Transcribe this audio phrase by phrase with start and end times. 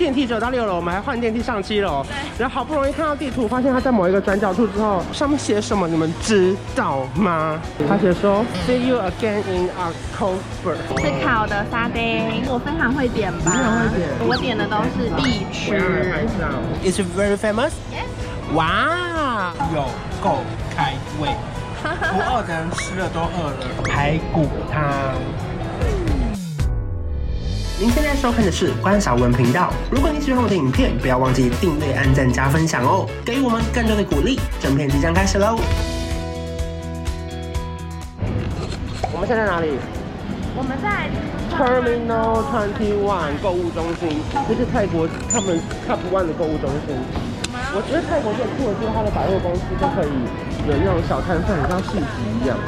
[0.00, 2.02] 电梯只有到六楼，我们还换电梯上七楼。
[2.04, 2.14] 对。
[2.38, 5.86] 然后好不容易看到地图，发现它在某一个转角处之后，上面写什么？
[5.86, 7.60] 你们知道吗？
[7.86, 10.74] 他写说 See you again in October。
[11.02, 13.52] 是烤的沙丁，我非常会点吧？
[13.52, 14.08] 非常会点。
[14.26, 15.76] 我点的都是必吃。
[16.82, 17.72] It's very famous?
[17.92, 18.54] Yes.
[18.54, 19.84] 哇，有
[20.22, 20.38] 够
[20.74, 21.28] 开胃，
[21.82, 23.56] 不饿的人吃了都饿了。
[23.84, 24.80] 排骨汤。
[27.80, 29.72] 您现在收看的是关晓文频道。
[29.90, 34.38] 如果你喜欢我的影片，不要忘记订阅、按赞、加分享哦，给予我们更多的鼓励。
[34.60, 35.56] 整片即将开始喽！
[39.10, 39.80] 我们现在在哪里？
[40.52, 41.08] 我们在
[41.56, 45.56] Terminal Twenty One 购物中心，这是泰国他们
[45.88, 46.92] Top One 的购物中心。
[47.72, 50.12] 我觉得泰国最酷的就是它的百货公司都可以
[50.68, 52.58] 有那种小摊贩，像市集一样，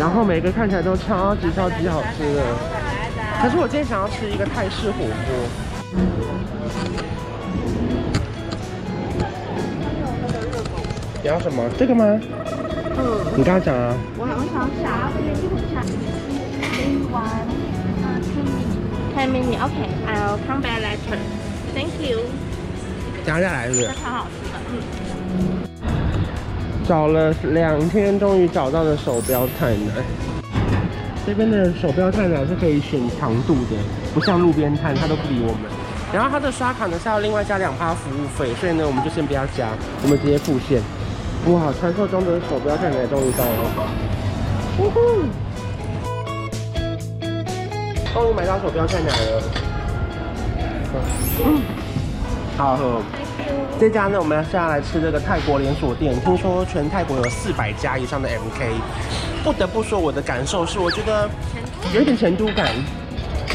[0.00, 2.79] 然后每个看起来都超级超级好吃的。
[3.42, 5.10] 可是我今天想要吃一个泰式火锅。
[11.22, 11.64] 你要什么？
[11.78, 12.04] 这个吗？
[12.98, 13.02] 嗯。
[13.36, 13.96] 你刚刚讲啊。
[14.18, 15.10] 我我想想。
[19.16, 19.58] Ten minutes.
[19.58, 19.88] Okay.
[20.06, 21.18] I'll come back later.
[21.74, 22.20] Thank you.
[23.24, 23.86] 等下来是不是？
[23.86, 24.54] 超好吃的。
[24.68, 25.88] 嗯。
[26.86, 30.29] 找了两天，终于找到了手表太难。
[31.26, 33.76] 这边的手表探呢是可以选强度的，
[34.14, 35.70] 不像路边摊，他都不理我们。
[36.12, 39.68] 然后他的刷卡呢是要另外加两趴服务费，所以呢我们就先不要加，
[40.02, 40.82] 我们直接付现。
[41.46, 43.88] 哇，传说中的手表探也终于到了，
[44.78, 45.00] 呜呼！
[48.12, 49.12] 终于买到手表探了。
[51.44, 51.62] 嗯，
[52.56, 53.00] 好喝。
[53.78, 56.18] 这家呢，我们要下来吃这个泰国连锁店。
[56.20, 58.74] 听说全泰国有四百家以上的 MK，
[59.42, 61.28] 不得不说我的感受是，我觉得
[61.94, 62.68] 有一点成都感。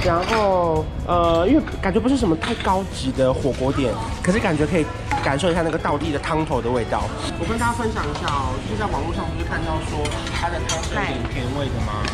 [0.03, 4.85] 然后呃，因为感觉不是什么太高级的火锅店，可是感觉可以
[5.23, 7.01] 感受一下那个道地的汤头的味道。
[7.39, 9.97] 我跟大家分享一下哦，就是在网络上不是看到说
[10.37, 12.05] 它的汤是有点甜味的吗？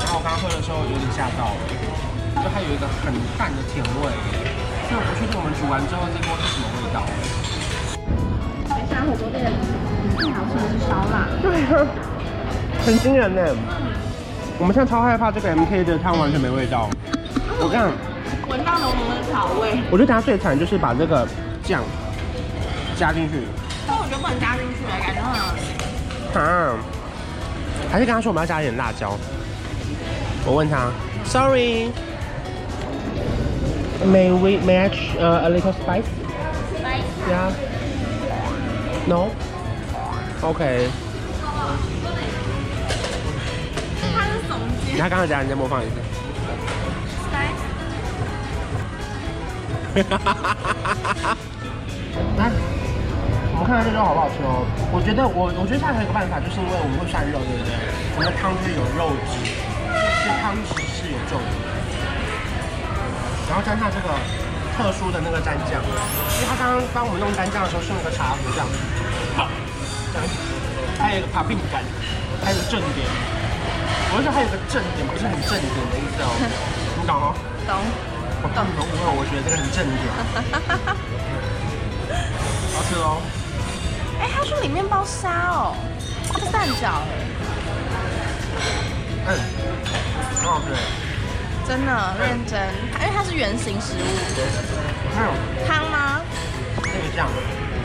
[0.00, 1.60] 然后我刚喝的时候有点吓到了，
[2.42, 4.12] 就它有一个很淡的甜味。
[4.88, 7.00] 所以我不确定我们煮完之后这锅是什么味道。
[9.02, 9.50] 火锅店
[10.16, 11.58] 最好吃的是烧腊，对，
[12.84, 13.42] 很惊人呢。
[14.58, 16.90] 我们现在超害怕这个 MK 的汤完全没味道。
[17.60, 17.90] 我看
[18.48, 19.78] 闻到浓浓的草味。
[19.90, 21.26] 我觉得它最惨就是把这个
[21.64, 21.82] 酱
[22.96, 23.46] 加进去。
[23.86, 26.38] 但我觉得不能加进去，感觉很好吃。
[26.38, 26.76] 啊？
[27.90, 29.18] 还是刚刚说我们要加一点辣椒？
[30.46, 30.90] 我问他
[31.24, 31.92] ，Sorry，May
[34.32, 37.52] we match a little spice？Spice？Yeah。
[39.06, 40.88] No，OK。
[40.88, 41.01] 它
[44.92, 45.00] 是什么？
[45.00, 45.96] 他刚刚讲，你再模仿一次。
[47.32, 47.48] 来。
[52.36, 52.52] 来，
[53.52, 54.68] 我们看看这肉好不好吃哦。
[54.92, 57.72] 我觉得我，我觉得下次还有一个办法，就是因为我们会涮肉，对不对？
[58.14, 59.32] 我们的汤就是有肉汁，
[60.24, 61.48] 这汤汁是有重的。
[63.48, 64.12] 然后加上这个。
[64.72, 68.64] 特殊的那个蘸酱，因为他刚刚帮我们弄蘸酱的时候是那个茶壶酱，
[69.36, 69.46] 好，
[70.10, 70.32] 这样子，
[70.98, 71.84] 还有一个把柄感，
[72.42, 73.06] 还有个正点，
[74.14, 76.28] 我是说还有个正点，不是很正点的意思哦，
[77.00, 77.32] 你懂吗？
[77.66, 77.80] 懂，
[78.42, 80.04] 我懂懂，因为我觉得这个很正点，
[82.76, 83.22] 好吃哦。
[84.20, 85.74] 哎，他说里面包虾哦，
[86.38, 87.00] 是蛋饺
[89.26, 89.40] 哎，嗯，
[90.36, 90.66] 很好吃。
[91.66, 92.60] 真的认真，
[93.00, 94.04] 因为它是圆形食物。
[95.16, 95.30] 还有
[95.66, 96.20] 汤吗？
[96.82, 97.26] 那个酱。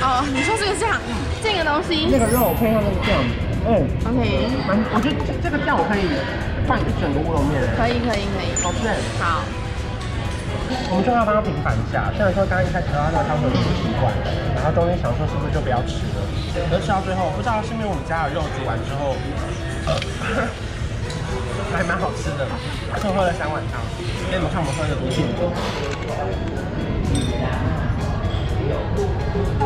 [0.01, 2.09] 哦，你说这个酱，嗯，这个东西。
[2.11, 3.15] 那个肉配上那个酱，
[3.67, 4.19] 嗯，OK。
[4.63, 6.07] 蛮，我觉得这这个酱我可以
[6.65, 7.59] 放一整个乌龙面。
[7.75, 8.55] 可以可以可以。
[8.63, 8.87] 好吃。
[9.19, 9.43] 好。
[10.91, 14.11] 我们就要帮他平反一下，虽然说刚刚一开始喝到那个汤头就不习惯，
[14.55, 16.19] 然后中间想说是不是就不要吃了，
[16.71, 19.15] 可是吃到最后，不知道是因为我们家的肉煮完之后。
[19.87, 19.95] 呃
[21.73, 22.47] 还蛮好吃的，
[22.93, 23.81] 而且我喝了三碗汤，
[24.31, 25.19] 给你们看我们喝的多少。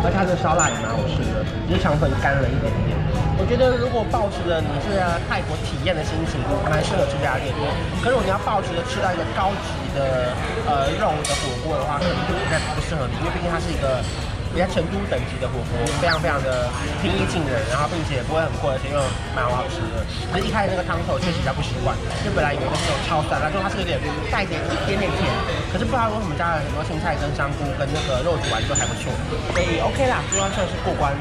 [0.03, 2.97] 而且它的烧腊也蛮好吃的，只是肠粉干了一点点。
[3.39, 6.39] 我觉得如果抱持着你是泰国体验的心情，
[6.69, 7.53] 蛮适合这家店。
[8.01, 10.31] 可是如果你要抱持着吃到一个高级的
[10.67, 14.03] 呃肉的火锅的话，可能就不太不适合你，因为毕竟它是一个。
[14.51, 16.67] 比较成都等级的火锅，非常非常的
[16.99, 18.99] 平易近人，然后并且不会很贵，而且又
[19.31, 20.03] 蛮好吃的。
[20.27, 23.95] 可是一开始那个汤头确实比较不习惯，就本来以为是那种超酸，然后它是有点
[24.27, 25.23] 带点一点点甜，
[25.71, 29.07] 可是不知道为什么加了很多青菜跟香菇跟那个肉煮完之后还不错，
[29.55, 31.15] 所以 OK 啦，希望算是过关。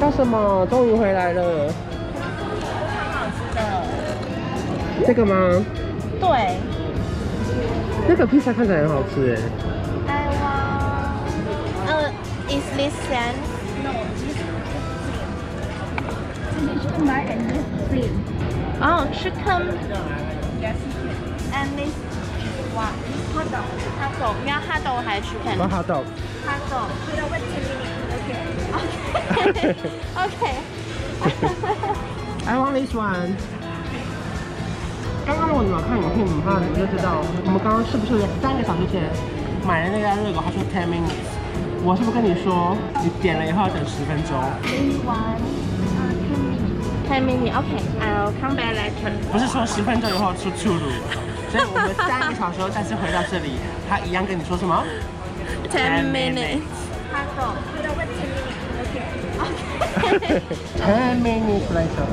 [0.00, 0.66] 叫什么？
[0.70, 1.68] 终于回来了。
[2.18, 3.60] 超好吃的。
[5.06, 5.64] 这个吗？
[6.20, 6.58] 对。
[8.06, 9.38] 那个披萨看起来很好吃哎。
[10.06, 11.24] I want.
[11.86, 12.10] 呃
[12.48, 13.36] ，Is this sand?
[13.82, 14.36] No, this is
[16.82, 18.12] chicken rice and this cream.
[18.80, 19.62] Oh, chicken
[20.60, 21.16] Yes, chicken.
[21.52, 21.94] and this
[22.74, 22.92] what?
[23.34, 23.64] Hot dog.
[23.98, 24.36] Hot dog.
[24.46, 25.56] 要 hot dog 还是 chicken?
[25.58, 25.94] 好好的。
[26.44, 26.60] Hot
[29.44, 30.56] Okay.
[32.48, 33.36] I want this one.
[35.26, 36.24] 刚刚我怎么看影你？
[36.24, 39.04] 你怕你就知道，我们刚刚是不是三个小时前
[39.66, 40.40] 买的那家热狗？
[40.40, 41.28] 他说 ten minutes.
[41.84, 44.32] 我是不是跟你说，你点了以后要等十分钟
[44.64, 45.52] ？Ten minutes.
[47.08, 47.52] Ten minutes.
[47.52, 47.84] Okay.
[48.00, 49.12] I'll come back later.
[49.30, 50.88] 不是说十分钟以后出出炉，
[51.52, 54.82] 所以我们三个小时后再次回到这里，他一样跟你说什么
[55.70, 56.64] ？Ten minutes.
[60.78, 61.68] Ten minutes.
[61.74, 62.06] Later。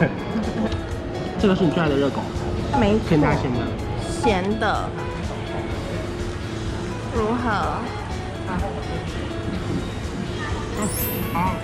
[1.40, 2.20] 这个是你最爱的热狗，
[2.78, 3.08] 没错。
[3.08, 3.58] 咸的咸的？
[4.22, 4.88] 咸的。
[7.14, 7.78] 如何？
[11.32, 11.54] 好，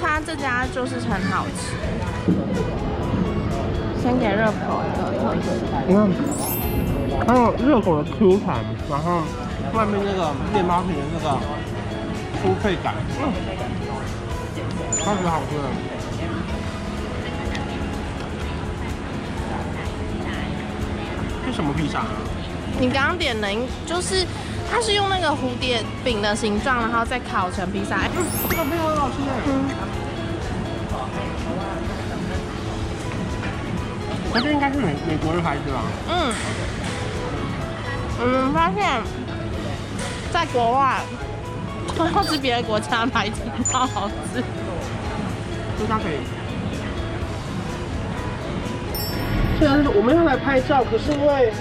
[0.00, 1.74] 它这家就是很好吃。
[4.02, 5.46] 先给热狗一个特色。
[5.86, 6.08] 你看，
[7.26, 8.56] 它有热狗的 Q 弹，
[8.88, 9.22] 然后
[9.74, 11.36] 外面那个面包皮的那个
[12.42, 13.32] 酥脆感，嗯，
[15.04, 15.64] 超级好吃的。
[21.44, 22.06] 是什么披萨啊？
[22.80, 23.48] 你刚刚点的，
[23.84, 24.24] 就是
[24.70, 27.96] 它是用那个蝴蝶饼的形状，然后再烤成披萨。
[28.16, 29.34] 嗯，这个非常好吃哎。
[29.46, 29.64] 嗯。
[34.32, 35.82] 那这应该是美美国的牌子吧？
[36.08, 36.32] 嗯。
[38.24, 39.02] 嗯，发现，
[40.32, 41.00] 在国外，
[41.98, 44.42] 我要吃别的国家的牌子，超好吃。
[45.82, 46.14] 这家可以。
[49.58, 51.52] 虽然我们要来拍照，可是因为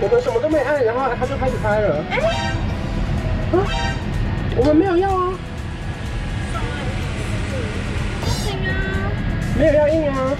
[0.00, 2.02] 我们什么都没按，然后他就开始拍了。
[2.10, 2.24] 哎、欸，
[3.58, 3.60] 啊，
[4.56, 5.34] 我们没有要啊。
[8.22, 8.72] 不行啊。
[9.58, 10.32] 没有要印啊。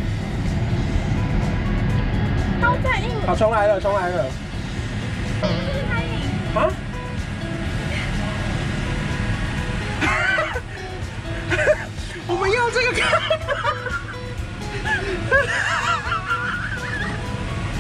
[2.62, 3.26] 都在印。
[3.26, 4.24] 好，重来了，重来了。
[6.54, 6.72] 啊？
[12.30, 13.10] 我们要这个看。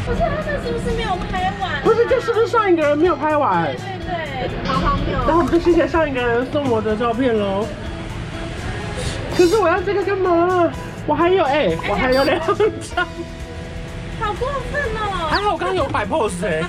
[0.06, 1.82] 不是他们是不是没有拍完？
[1.82, 3.64] 不是，这是不是上一个人没有拍完？
[3.64, 5.16] 对对对，好荒谬。
[5.18, 7.66] 然后我们就谢谢上一个人送我的照片喽。
[9.36, 10.70] 可是我要这个干嘛？
[11.06, 13.06] 我还有哎、欸，我还有两张。
[14.20, 15.28] 好过分哦！
[15.30, 16.62] 还好我刚刚有摆 pose 哎。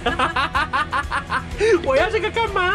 [1.83, 2.71] 我要这个干嘛？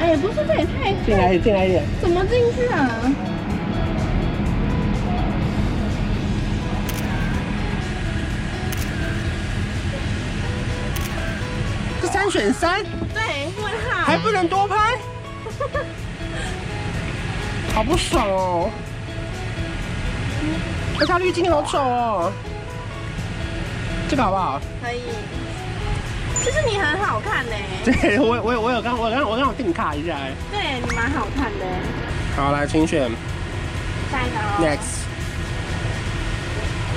[0.00, 0.92] 哎、欸，不是，这也太……
[1.06, 1.84] 进来，进来一点。
[2.00, 2.90] 怎么进去啊？
[12.00, 12.82] 是三选三？
[13.14, 14.04] 对，问号。
[14.04, 14.98] 还不能多拍？
[17.74, 18.70] 好不爽哦！
[21.00, 22.32] 而且滤镜好丑哦。
[24.08, 24.60] 这个好不好？
[24.82, 25.00] 可以。
[26.44, 27.52] 其实你很好看呢。
[27.84, 30.32] 对，我我我有刚我刚我刚好定卡一下哎。
[30.50, 31.64] 对，你蛮好看的。
[32.36, 33.10] 好，来，请选。
[34.12, 34.36] 下一个。
[34.62, 35.04] Next。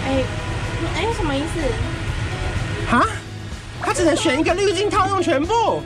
[0.05, 0.23] 哎
[0.97, 1.61] 哎，什么意思？
[2.91, 3.05] 哈？
[3.81, 5.81] 他只能选一个滤镜套用全部，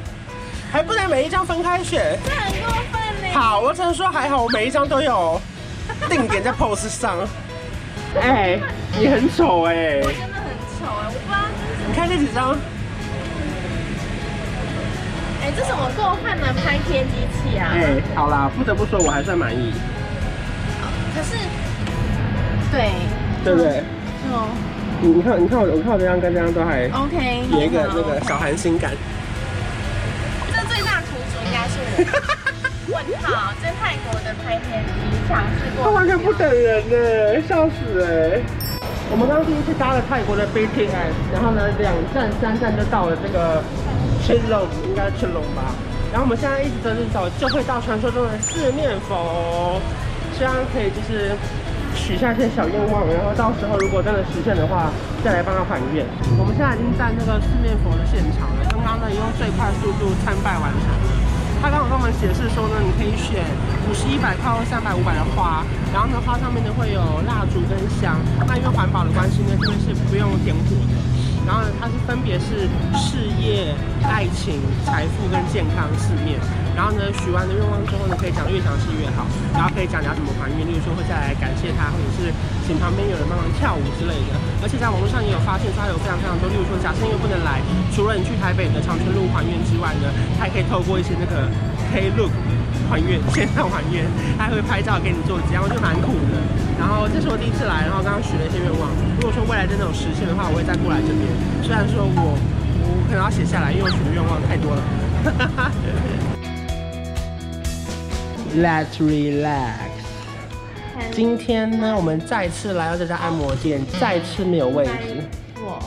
[0.71, 2.17] 还不能每一张分开选。
[2.25, 3.39] 这很过分呢。
[3.39, 5.39] 好，我只能说还好，我每一张都有
[6.09, 7.15] 定点在 pose 上。
[8.19, 8.62] 哎、欸，
[8.97, 10.01] 你很丑哎、欸。
[10.03, 11.38] 我真的很丑哎，我不知道。
[11.88, 12.57] 你看这几张。
[15.55, 17.70] 这是我够汉的拍贴机器啊！
[17.74, 19.74] 哎、欸，好啦，不得不说我还算满意。
[21.13, 21.36] 可是，
[22.72, 22.91] 对，
[23.43, 23.84] 对不对？
[24.31, 24.48] 哦。
[25.01, 28.91] 你你看，你看我，我看我这张跟这张都还 OK，有一个那个小寒心感。
[30.53, 32.05] 这最大图主应该是我。
[32.93, 34.91] 问号，在泰国的拍片机
[35.27, 35.84] 尝试过。
[35.84, 38.39] 他完全不等人呢，笑死哎！
[39.10, 43.62] 我们刚刚第一次搭了泰国的 BTS，然后呢，两站三站就到了这个。
[44.21, 45.73] 吃龙应该吃龙吧，
[46.11, 49.81] 然后我们现在一直走着走，就会到传说中的四面佛，
[50.37, 51.35] 希望可以就是
[51.95, 56.05] 许下一些小愿望，然后到时候如果真的实现的话，再来帮他还愿。
[56.37, 61.09] 我们现在已经在那个四面佛的现场了，刚刚呢用最快速度参拜完成了。
[61.61, 63.43] 他刚刚跟我们解释说呢，你可以选
[63.85, 65.61] 五十、一百块或三百、五百的花，
[65.93, 71.11] 然后呢花上面呢会有蜡烛跟香，那因为环保的关系呢，这边是不用点火的。
[71.45, 76.39] 然后呢，它是分别是事业、爱情、财富跟健康四面。
[76.71, 79.27] 然后呢，许完的愿望之后呢，可以讲越详细越好。
[79.51, 82.31] 然后可以讲你要怎么还愿，例如说会再来感谢他，或者是
[82.65, 84.38] 请旁边有人帮忙跳舞之类的。
[84.63, 87.60] 而且在网络上也有发现说，它有非常非常多，例如说假设因为不能来，
[87.91, 90.07] 除了你去台北的长春路还愿之外呢，
[90.39, 91.50] 它还可以透过一些那个
[91.91, 92.31] Klook
[92.91, 94.03] 还愿线上还愿，
[94.38, 96.36] 他还会拍照给你做这样，我觉得蛮酷的。
[96.77, 98.91] 然后这是我第一次来，然后刚刚许了一些愿望。
[99.15, 101.24] 如果说未来真的有实现的话，我会再过来这边。
[101.63, 102.36] 虽然说我
[102.83, 104.83] 我可能要写下来，因为我许的愿望太多了。
[108.60, 109.88] Let's relax。
[111.13, 115.24] 今天呢，我们再次来到这家按摩店，再次没有位置。
[115.63, 115.79] 我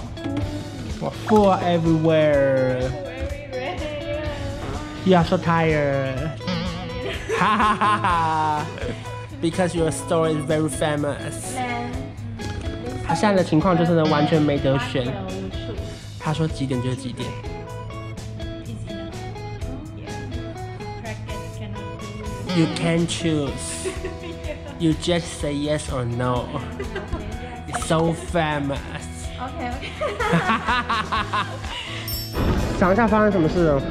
[1.00, 2.88] 我 full everywhere。
[5.04, 6.30] You are so tired.
[7.44, 8.66] 哈哈哈哈
[9.42, 11.58] ！Because your story is very famous。
[13.06, 15.12] 他现在的情况就是呢，完全没得选。
[16.18, 17.28] 他说几点就是几点。
[22.56, 23.50] You can choose.
[24.78, 26.46] You just say yes or no.
[27.68, 28.78] It's so famous.
[29.38, 29.90] OK OK。
[32.80, 33.82] 讲一下发生什么事了？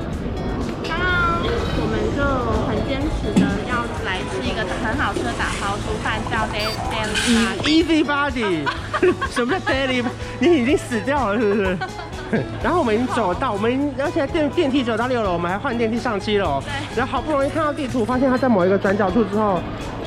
[0.83, 1.43] 刚刚
[1.77, 2.23] 我们就
[2.67, 7.63] 很坚持的要来吃一个很好吃的打包猪饭，叫 Daily Body。
[7.65, 8.67] Easy Body。
[9.31, 10.05] 什么叫 Daily？
[10.37, 11.77] 你已经死掉了是不是？
[12.61, 16.61] 然后我们已经走到，我们已经而且电电梯走到六楼，我们还换电梯上七楼。
[16.61, 16.97] 对。
[16.97, 19.59] 然后好不容易看到地图，发现它在某一个转角处之后，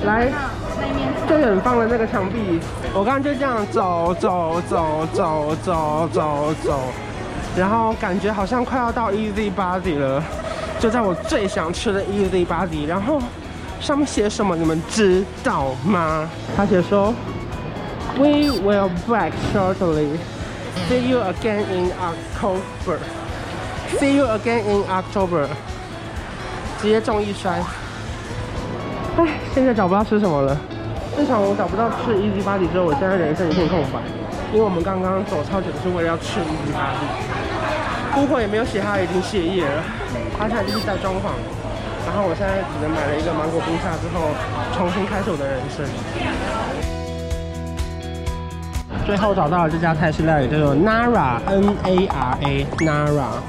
[0.05, 0.29] 来
[1.27, 2.61] 最远方的那个墙壁，
[2.95, 6.81] 我刚刚就这样走走走走走走走，
[7.57, 10.23] 然后感觉好像快要到 Easy Body 了，
[10.79, 12.87] 就在我最想吃的 Easy Body。
[12.87, 13.21] 然后
[13.81, 16.29] 上面写什么，你们知道吗？
[16.57, 17.15] 他写说
[18.17, 20.19] ，We will back shortly.
[20.89, 22.99] See you again in October.
[23.99, 25.47] See you again in October.
[26.81, 27.63] 直接中一摔。
[29.17, 30.57] 唉，现在找不到吃什么了。
[31.17, 33.99] 自从我找不到吃 Easy Body 之后，我现在人生一片空白。
[34.53, 38.15] 因为我们刚刚走超久，是为了要吃 Easy Body。
[38.15, 39.83] Google 也没有写他已经歇业了，
[40.39, 41.33] 它现在就是在装潢。
[42.07, 44.31] 然后我现在只能买了一个芒果冰沙之后，
[44.77, 45.85] 重新开始我的人生。
[49.05, 53.43] 最后找到了这家泰式料理，叫做 Nara，N A R A，Nara。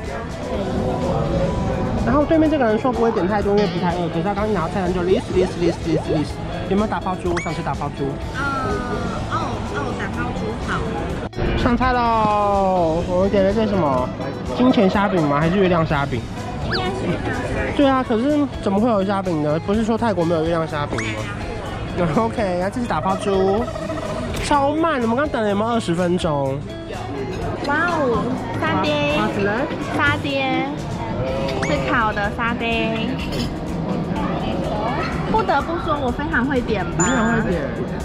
[2.06, 4.10] 然后对面这个人说不会点太多，因为不太饿。
[4.10, 6.34] 可是他刚一拿菜单就 list list list list list。
[6.70, 7.32] 有没有打包猪？
[7.34, 8.06] 我想吃打包猪。
[8.36, 8.41] 嗯，
[9.32, 10.79] 哦哦，打包猪好。
[11.58, 13.03] 上菜喽！
[13.08, 14.10] 我们点的这是什么？
[14.58, 15.39] 金钱虾饼吗？
[15.39, 16.22] 还是月亮虾饼？
[16.68, 17.78] 应该是月亮虾。
[17.78, 19.60] 对啊，可是怎么会有虾饼呢？
[19.66, 21.24] 不是说泰国没有月亮虾饼吗？
[21.98, 23.64] 那 OK，啊，这是打包猪。
[24.46, 26.58] 超慢，我们刚等了有没有二十分钟？
[27.68, 28.24] 哇哦，
[28.62, 29.18] 沙爹，
[29.98, 30.66] 沙爹，
[31.66, 32.98] 是烤的沙爹。
[35.32, 37.04] 不得不说，我非常会点吧？
[37.04, 37.62] 非常会点。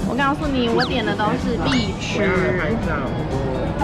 [0.09, 2.23] 我告诉你，我点的都是必吃。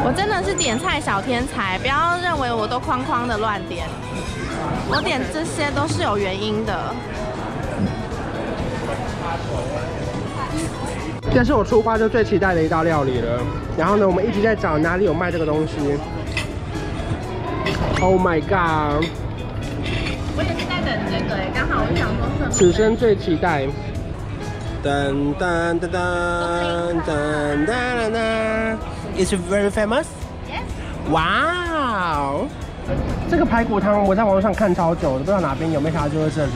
[0.04, 3.86] 我真的是点菜小天才，不要认为我都哐哐的乱点。
[4.90, 6.94] 我点这些都是有原因的。
[11.32, 13.40] 这是我出发就最期待的一道料理了。
[13.76, 15.74] 然后呢，我们一直在找哪里有卖这个东西。
[18.00, 19.04] Oh my god！
[20.38, 23.66] 我也是在等这个哎，刚好我想说此生最期待。
[24.84, 27.68] 噔噔噔噔噔噔
[28.14, 28.16] 噔
[29.16, 30.06] ，It's very famous.
[30.48, 30.62] Yes.
[31.10, 32.46] 哇哦！
[33.28, 36.52] 这个排骨汤我在网络上看超久的，不知道哪边有没有想到就在这里。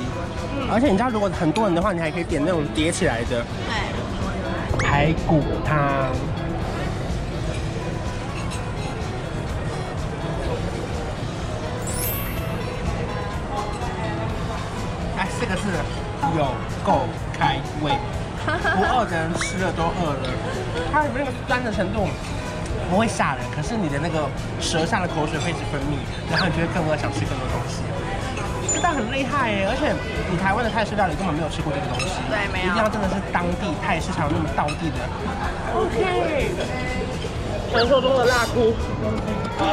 [0.56, 0.68] 嗯。
[0.70, 3.44] 而且你知道，如果很多人的话，你还可以点那种叠起来的。
[3.66, 4.78] 对。
[4.78, 6.06] 排骨汤，
[15.42, 15.66] 四个字，
[16.38, 16.46] 有
[16.84, 17.02] 够
[17.36, 17.90] 开胃，
[18.46, 20.30] 不饿的人吃了都饿了。
[20.92, 22.06] 它里面那个酸的程度
[22.88, 24.28] 不会吓人，可是你的那个
[24.60, 25.98] 舌下的口水会一直分泌，
[26.30, 27.82] 然后你就会更饿，想吃更多东西。
[28.80, 29.92] 但很厉害耶，而且
[30.30, 35.02] 你台湾的泰式料理根本没有吃过这个东西，对，没有，一定要真的是当地泰式才有那么道地的。
[35.74, 36.54] OK，
[37.72, 38.74] 传说中的辣菇，
[39.58, 39.66] 哇，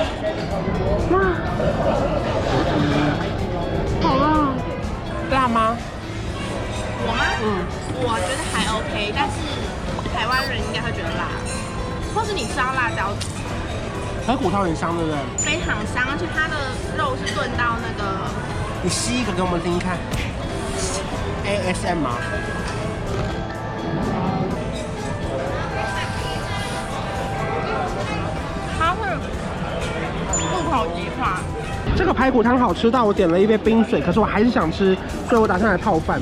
[4.02, 4.39] 好辣，
[5.40, 5.78] 辣吗？
[7.08, 7.24] 我吗？
[7.40, 7.64] 嗯，
[8.04, 9.40] 我觉得还 OK，但是
[10.12, 11.32] 台湾人应该会觉得辣，
[12.14, 13.28] 或是你吃到辣椒籽，
[14.28, 15.18] 排骨汤很香，对不对？
[15.38, 18.28] 非常香，而且它的肉是炖到那个。
[18.84, 19.96] 你吸一个给我们听听看
[21.48, 22.20] ，ASM 吗？
[28.78, 29.08] 它会
[30.70, 31.40] 口即化。
[32.00, 34.96] 这个排骨汤好吃到我点了一杯冰水，可是我还是想吃，
[35.28, 36.18] 所以我打算来泡饭，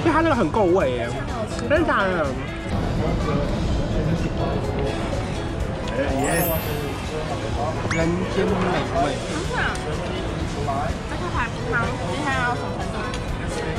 [0.00, 1.08] 因为它这个很够味耶，
[1.70, 2.26] 真的假的？
[7.92, 9.14] 人间美味。
[9.30, 9.62] 真的。
[11.08, 12.98] 这个排骨汤接下来要什么程度？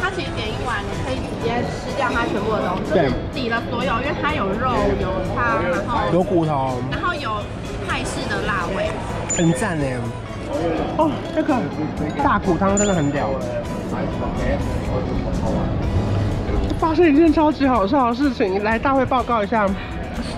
[0.02, 7.30] 它其实点一碗，你可以直接吃掉它全部的东西，就是抵了所有，因为它有肉、有汤，然后有骨头，然后有
[7.90, 8.90] 泰式的辣味，
[9.36, 9.86] 很赞呢。
[10.98, 11.56] 哦，这个
[12.24, 13.30] 大骨汤真的很屌。
[16.80, 19.68] 发生一件超级好笑的事情，来大会报告一下。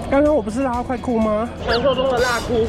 [0.10, 1.50] 刚刚我不是辣到快哭吗？
[1.66, 2.68] 传说中的辣哭。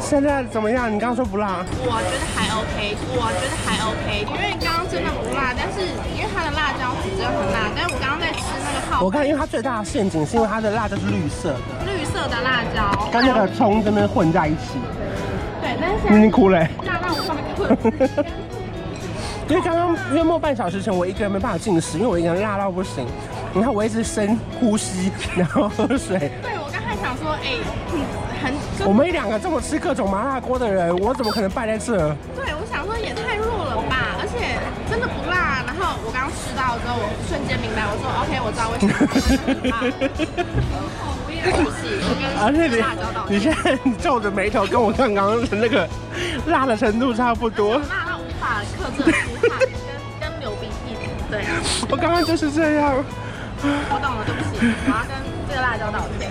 [0.00, 0.88] 现在怎么样？
[0.92, 1.64] 你刚刚说不辣？
[1.84, 5.84] 我觉得还 OK，我觉得还 OK，因为刚刚真的不辣，但是
[6.16, 7.68] 因为它的辣椒籽真的很辣。
[7.76, 14.80] 但是我刚刚在吃那个泡，我看因为它最大的陷阱是因为它的辣椒是绿色的，绿色的辣椒跟那个葱这边混在一起。
[16.10, 16.68] 你哭嘞？
[19.48, 23.06] 因为刚刚约莫半小时前，我一个人没办法进食，因为我一个人辣到不行。
[23.54, 26.30] 你看我一直深呼吸，然后喝水。
[26.42, 27.60] 对，我刚才想说，哎、欸，
[28.42, 28.52] 很。
[28.86, 31.96] 我们一两个这么吃各种麻辣锅的人，我怎么可能败在这？
[32.36, 35.64] 对，我想说也太弱了吧，而且真的不辣。
[35.66, 38.92] 然后我刚刚吃到之后，我瞬间明白，我说 OK，我知道为什么
[42.40, 45.88] 而且你你现在皱着眉头，跟我刚刚的那个
[46.46, 47.78] 辣的程度差不多。
[47.78, 49.58] 辣到无法克制的出汗，
[50.20, 50.96] 跟跟流鼻涕。
[51.30, 53.04] 对啊，我刚刚就是这样。
[53.62, 55.12] 我懂了，对不起，我要跟
[55.48, 56.30] 这个辣椒道歉。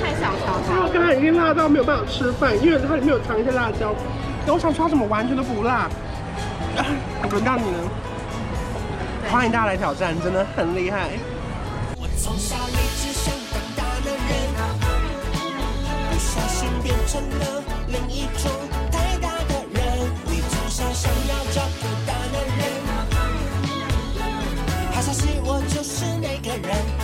[0.00, 0.84] 太小瞧它。
[0.84, 3.94] 我刚刚已经辣到没有办法吃饭，因为它里面有藏一些辣椒。
[4.46, 5.88] 我想说它怎么完全都不辣？
[7.30, 7.78] 轮到你了，
[9.30, 11.10] 欢迎大家来挑战，真的很厉害。
[16.82, 18.50] 变成了另一种
[18.90, 19.82] 太大的人，
[20.26, 22.60] 你总少想要找个大男人，
[24.92, 27.01] 好消息，我就是那个人。